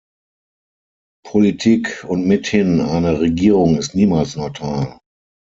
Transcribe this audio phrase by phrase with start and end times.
[1.27, 4.97] Politik, und mithin eine Regierung, ist niemals neutral.